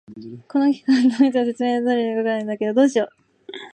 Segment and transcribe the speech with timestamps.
[0.47, 3.09] この機械、どう見ても説明書通りに動かないんだけど、どうしよう。